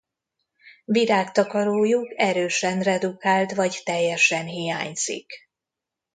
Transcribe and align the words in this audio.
Virágtakarójuk 0.85 2.07
erősen 2.15 2.81
redukált 2.81 3.51
vagy 3.51 3.81
teljesen 3.83 4.45
hiányzik. 4.45 5.33